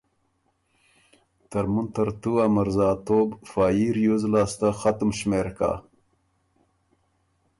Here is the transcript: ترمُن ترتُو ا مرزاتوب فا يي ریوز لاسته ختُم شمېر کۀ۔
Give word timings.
ترمُن 1.49 1.87
ترتُو 1.93 2.33
ا 2.43 2.45
مرزاتوب 2.55 3.29
فا 3.49 3.65
يي 3.75 3.85
ریوز 3.95 4.23
لاسته 4.33 4.67
ختُم 4.79 5.09
شمېر 5.19 5.47
کۀ۔ 5.57 5.71